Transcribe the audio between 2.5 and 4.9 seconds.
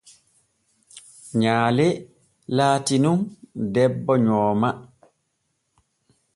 latii nun debbo nyooma.